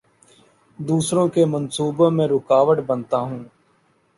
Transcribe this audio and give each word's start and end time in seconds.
دوسروں 0.79 1.27
کے 1.27 1.45
منصوبوں 1.45 2.09
میں 2.11 2.27
رکاوٹ 2.27 2.77
بنتا 2.87 3.17
ہوں 3.19 3.43